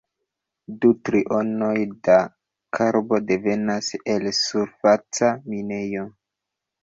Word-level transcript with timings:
Du 0.83 0.89
trionoj 1.09 1.75
de 2.07 2.15
karbo 2.77 3.19
devenas 3.31 3.91
el 4.15 4.25
surfaca 4.39 5.29
minejo. 5.53 6.07